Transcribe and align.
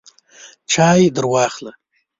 چای 0.71 1.09
درواخله! 1.15 1.71